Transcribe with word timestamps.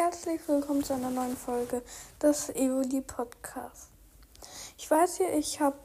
Herzlich 0.00 0.40
willkommen 0.46 0.84
zu 0.84 0.94
einer 0.94 1.10
neuen 1.10 1.36
Folge 1.36 1.82
des 2.22 2.50
Evoli 2.50 3.00
Podcasts. 3.00 3.88
Ich 4.76 4.88
weiß 4.88 5.18
ja, 5.18 5.30
ich 5.36 5.60
habe 5.60 5.76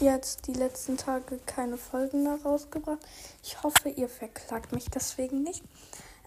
jetzt 0.00 0.48
die 0.48 0.54
letzten 0.54 0.96
Tage 0.96 1.38
keine 1.46 1.76
Folgen 1.76 2.24
mehr 2.24 2.42
rausgebracht. 2.42 2.98
Ich 3.44 3.62
hoffe, 3.62 3.90
ihr 3.90 4.08
verklagt 4.08 4.72
mich 4.72 4.90
deswegen 4.90 5.44
nicht. 5.44 5.62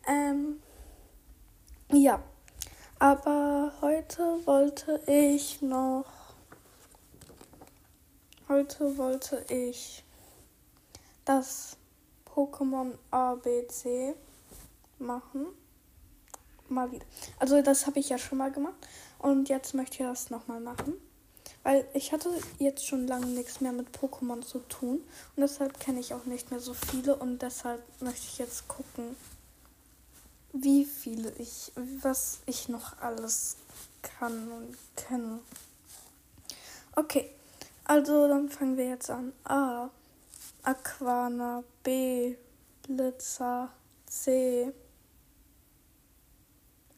Ähm, 0.08 0.62
ja, 1.92 2.24
aber 2.98 3.74
heute 3.82 4.24
wollte 4.46 5.02
ich 5.06 5.62
noch. 5.62 6.06
Heute 8.48 8.98
wollte 8.98 9.44
ich 9.50 10.06
das 11.26 11.76
Pokémon 12.26 12.94
ABC 13.12 14.16
machen. 14.98 15.48
Mal 16.74 16.92
wieder. 16.92 17.06
Also 17.40 17.62
das 17.62 17.88
habe 17.88 18.00
ich 18.00 18.10
ja 18.10 18.18
schon 18.18 18.38
mal 18.38 18.52
gemacht. 18.52 18.76
Und 19.20 19.50
jetzt 19.50 19.74
möchte 19.74 20.04
ich 20.04 20.10
das 20.10 20.30
nochmal 20.30 20.60
machen. 20.60 20.94
Weil 21.64 21.88
ich 21.94 22.12
hatte 22.12 22.30
jetzt 22.60 22.86
schon 22.86 23.08
lange 23.08 23.28
nichts 23.28 23.62
mehr 23.62 23.72
mit 23.72 23.88
Pokémon 23.98 24.42
zu 24.42 24.60
tun. 24.60 24.98
Und 25.36 25.42
deshalb 25.42 25.80
kenne 25.80 26.00
ich 26.00 26.14
auch 26.14 26.26
nicht 26.26 26.52
mehr 26.52 26.60
so 26.60 26.74
viele. 26.74 27.16
Und 27.16 27.42
deshalb 27.42 27.82
möchte 28.02 28.26
ich 28.28 28.38
jetzt 28.38 28.68
gucken, 28.68 29.16
wie 30.52 30.86
viele 30.86 31.32
ich, 31.38 31.72
was 31.76 32.40
ich 32.46 32.70
noch 32.70 33.00
alles 33.00 33.58
kann 34.02 34.52
und 34.52 34.78
kenne. 34.96 35.40
Okay, 36.96 37.30
also 37.86 38.28
dann 38.28 38.50
fangen 38.50 38.78
wir 38.78 38.88
jetzt 38.88 39.10
an. 39.10 39.34
A. 39.46 39.90
Aquana. 40.64 41.64
B. 41.84 42.36
Blitzer. 42.88 43.70
C. 44.06 44.72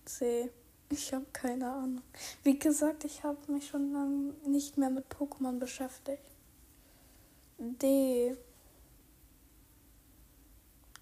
C. 0.06 0.50
Ich 0.90 1.14
habe 1.14 1.26
keine 1.34 1.70
Ahnung. 1.72 2.04
Wie 2.44 2.58
gesagt, 2.58 3.04
ich 3.06 3.24
habe 3.24 3.52
mich 3.52 3.68
schon 3.68 3.92
lange 3.92 4.34
nicht 4.46 4.78
mehr 4.78 4.90
mit 4.90 5.06
Pokémon 5.08 5.58
beschäftigt. 5.60 6.24
D. 7.58 8.36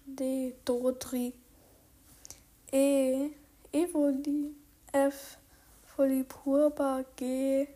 D. 0.06 0.54
Dodri. 0.64 1.34
E. 2.72 3.30
Evoli. 3.72 4.54
F. 4.92 5.38
Folipurba. 5.84 7.04
G. 7.16 7.68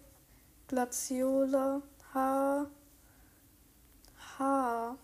Glaciola. 0.66 1.82
H. 2.14 2.66
H. 4.38 4.96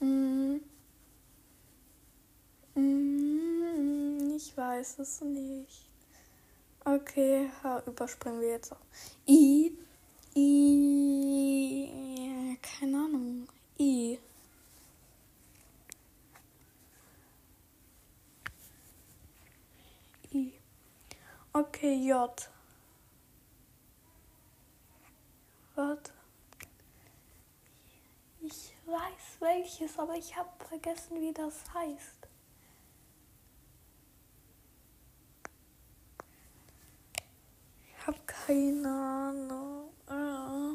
Mm. 0.00 0.60
Mm, 2.74 3.31
ich 4.42 4.56
weiß 4.56 4.98
es 4.98 5.20
nicht. 5.20 5.88
Okay, 6.84 7.48
überspringen 7.86 8.40
wir 8.40 8.48
jetzt 8.48 8.72
auch. 8.72 8.80
I. 9.28 9.78
I. 10.34 11.88
Keine 12.60 12.96
Ahnung. 12.96 13.46
I. 13.78 14.18
I. 20.32 20.52
Okay, 21.52 21.94
J. 21.94 22.50
Warte. 25.76 26.12
Ich 28.40 28.74
weiß 28.86 29.40
welches, 29.40 29.96
aber 29.98 30.16
ich 30.16 30.36
habe 30.36 30.50
vergessen, 30.68 31.20
wie 31.20 31.32
das 31.32 31.62
heißt. 31.72 32.22
Ich 38.02 38.06
habe 38.08 38.18
keine 38.46 38.88
Ahnung. 38.88 39.92
Ah. 40.06 40.72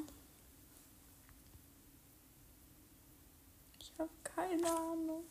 Ich 3.79 3.93
habe 3.97 4.09
keine 4.23 4.67
Ahnung. 4.67 5.23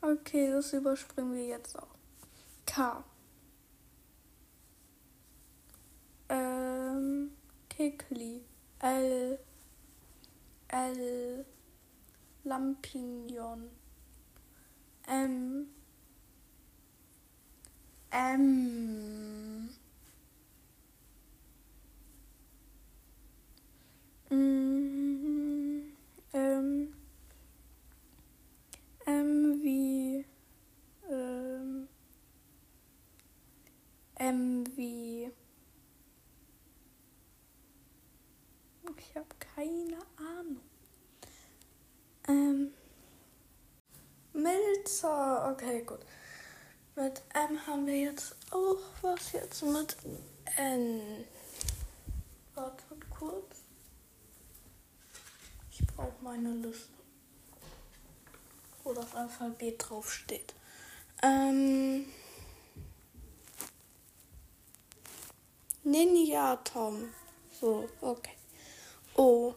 Okay, 0.00 0.50
das 0.50 0.72
überspringen 0.72 1.34
wir 1.34 1.46
jetzt 1.46 1.76
auch. 1.76 1.96
K. 2.66 3.04
Ähm, 6.28 7.32
Kekli. 7.68 8.44
L. 8.80 9.38
L. 10.68 11.46
Lampignon. 12.44 13.70
M. 15.06 15.66
M. 18.10 19.68
Mm, 24.30 25.94
ähm, 26.34 26.92
M 29.06 29.62
wie 29.62 30.26
ähm, 31.10 31.88
M 34.16 34.64
wie 34.76 35.30
ich 38.98 39.07
habe 39.18 39.34
keine 39.54 39.98
Ahnung. 40.16 40.60
Ähm, 42.28 42.72
Milzer, 44.32 45.50
okay, 45.52 45.82
gut. 45.82 46.00
Mit 46.94 47.22
M 47.34 47.66
haben 47.66 47.86
wir 47.86 47.96
jetzt 47.96 48.36
auch 48.50 48.78
was 49.02 49.32
jetzt 49.32 49.62
mit 49.62 49.96
N. 50.56 51.24
Wartet 52.54 53.10
kurz. 53.10 53.62
Ich 55.70 55.86
brauche 55.86 56.12
meine 56.22 56.52
Liste. 56.54 56.88
Wo 58.84 58.92
das 58.92 59.14
Alphabet 59.14 59.84
drauf 59.88 60.12
steht. 60.12 60.54
Ähm. 61.22 62.06
Ninja 65.82 66.56
Tom. 66.56 67.12
So, 67.60 67.88
okay. 68.00 68.37
O. 69.18 69.54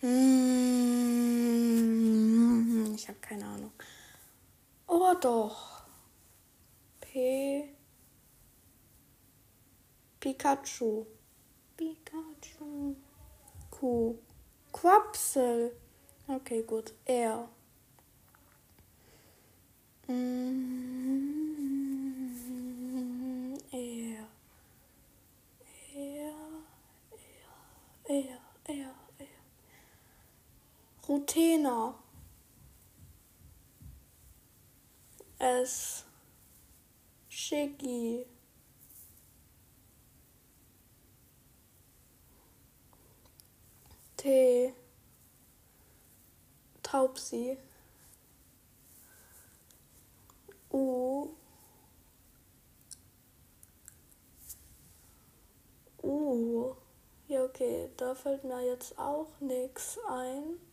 Hm, 0.00 0.10
ich 2.96 3.08
habe 3.08 3.18
keine 3.20 3.46
Ahnung. 3.46 3.70
Oh 4.88 5.14
doch. 5.20 5.84
P. 7.00 7.76
Pikachu. 10.18 11.06
Pikachu. 11.76 12.96
Q. 13.70 14.18
Quapsel. 14.72 15.76
Okay, 16.26 16.62
gut. 16.64 16.92
R. 17.04 17.48
Mm, 20.08 20.80
R. 23.70 24.26
R. 25.94 26.32
R. 28.08 28.40
R. 28.68 28.68
R. 28.68 28.94
Rutena. 31.30 31.94
S. 35.38 36.04
Shiggy. 37.28 38.26
T. 44.16 44.74
Taubsi. 46.82 47.56
U. 50.72 51.28
U. 56.02 56.74
Ja, 57.28 57.44
okay, 57.44 57.90
da 57.96 58.14
fällt 58.14 58.42
mir 58.44 58.66
jetzt 58.66 58.98
auch 58.98 59.28
nichts 59.40 59.98
ein. 60.08 60.69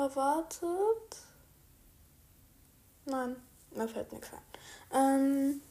Oder 0.00 0.16
wartet. 0.16 1.16
Nein, 3.04 3.36
mir 3.72 3.86
fällt 3.86 4.10
nichts 4.12 4.30
ein. 4.32 4.40
Ähm. 4.92 5.62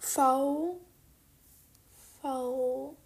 V. 0.00 0.80
V. 2.20 2.96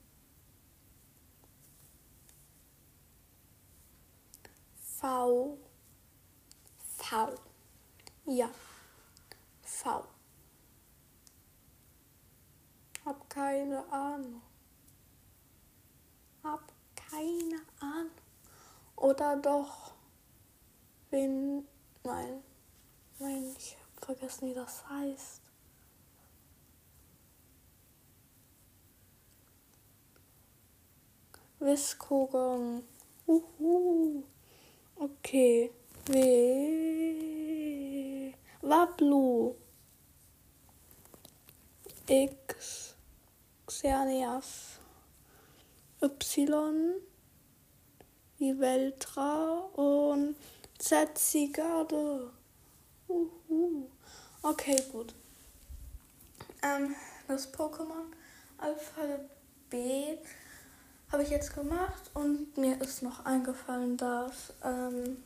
V. 4.99 5.58
V. 6.97 7.35
Ja. 8.25 8.49
V. 9.62 10.05
Hab 13.05 13.29
keine 13.29 13.85
Ahnung. 13.93 14.41
Keine 17.21 17.61
Ahnung. 17.81 18.13
Oder 18.97 19.37
doch. 19.37 19.93
Wen. 21.11 21.69
Nein. 22.03 22.43
Nein, 23.19 23.55
ich 23.59 23.77
habe 23.77 24.07
vergessen, 24.07 24.49
wie 24.49 24.55
das 24.55 24.89
heißt. 24.89 25.43
Wiskogon. 31.59 32.85
Uhu. 33.27 34.25
Okay. 34.97 35.75
W. 36.07 37.03
Wablu. 38.63 39.57
X. 42.07 42.97
Xerneas. 43.67 44.81
Y. 46.01 47.10
Veltra 48.61 49.71
und 49.75 50.37
Z. 50.79 51.17
Zigarde. 51.17 52.31
Uhu. 53.09 53.87
Okay, 54.43 54.77
gut. 54.93 55.15
Ähm, 56.62 56.95
das 57.27 57.51
Pokémon-Alphabet 57.53 60.21
habe 61.11 61.23
ich 61.23 61.31
jetzt 61.31 61.55
gemacht 61.55 62.11
und 62.15 62.57
mir 62.59 62.81
ist 62.83 63.03
noch 63.03 63.25
eingefallen, 63.25 63.97
dass 63.97 64.53
ähm, 64.62 65.23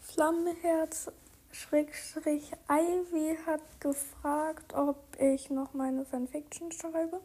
Flammenherz 0.00 1.10
Schrägstrich 1.50 2.52
Ivy 2.68 3.36
hat 3.46 3.62
gefragt, 3.80 4.74
ob 4.74 4.96
ich 5.18 5.50
noch 5.50 5.74
meine 5.74 6.04
Fanfiction 6.04 6.70
schreibe. 6.72 7.20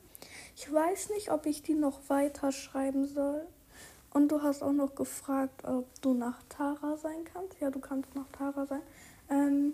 Ich 0.56 0.72
weiß 0.72 1.10
nicht, 1.12 1.30
ob 1.32 1.46
ich 1.46 1.62
die 1.62 1.76
noch 1.76 2.10
weiter 2.10 2.52
schreiben 2.52 3.08
soll. 3.08 3.46
Und 4.12 4.32
du 4.32 4.42
hast 4.42 4.64
auch 4.64 4.72
noch 4.72 4.96
gefragt, 4.96 5.64
ob 5.66 5.88
du 6.02 6.14
nach 6.14 6.42
Tara 6.50 6.98
sein 6.98 7.24
kannst. 7.32 7.60
Ja, 7.60 7.70
du 7.70 7.80
kannst 7.80 8.16
nach 8.16 8.28
Tara 8.32 8.66
sein. 8.66 8.82
Ähm, 9.30 9.74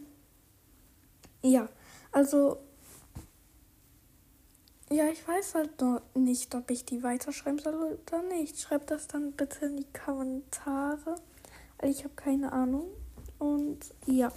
ja, 1.42 1.70
also 2.12 2.58
ja, 4.92 5.08
ich 5.08 5.28
weiß 5.28 5.56
halt 5.56 5.82
noch 5.82 6.02
nicht, 6.14 6.54
ob 6.54 6.70
ich 6.70 6.86
die 6.86 7.02
weiterschreiben 7.02 7.60
soll 7.60 7.74
oder 7.76 8.22
nicht. 8.24 8.60
Schreibt 8.60 8.92
das 8.92 9.08
dann 9.08 9.32
bitte 9.32 9.66
in 9.66 9.78
die 9.78 9.94
Kommentare, 9.94 11.16
ich 11.82 12.04
habe 12.04 12.14
keine 12.16 12.52
Ahnung. 12.52 12.86
Und 13.40 13.80
ja, 14.06 14.32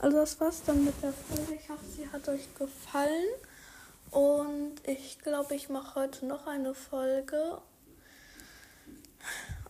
also 0.00 0.18
das 0.18 0.38
war's 0.38 0.62
dann 0.66 0.84
mit 0.84 0.94
der 1.02 1.12
Folge. 1.12 1.54
Ich 1.54 1.68
hoffe, 1.68 1.84
sie 1.96 2.08
hat 2.08 2.28
euch 2.28 2.46
gefallen. 2.56 3.30
Und 4.10 4.74
ich 4.84 5.18
glaube, 5.20 5.54
ich 5.54 5.70
mache 5.70 5.94
heute 6.00 6.26
noch 6.26 6.46
eine 6.46 6.74
Folge. 6.74 7.58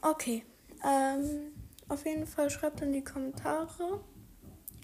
Okay, 0.06 0.44
ähm, 0.84 1.54
auf 1.88 2.04
jeden 2.04 2.26
Fall 2.26 2.50
schreibt 2.50 2.82
in 2.82 2.92
die 2.92 3.02
Kommentare, 3.02 4.04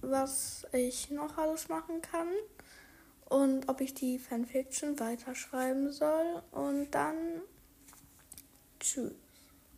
was 0.00 0.66
ich 0.72 1.10
noch 1.10 1.36
alles 1.36 1.68
machen 1.68 2.00
kann 2.00 2.28
und 3.26 3.68
ob 3.68 3.82
ich 3.82 3.92
die 3.92 4.18
Fanfiction 4.18 4.98
weiterschreiben 4.98 5.92
soll. 5.92 6.42
Und 6.52 6.92
dann 6.92 7.42
tschüss. 8.80 9.12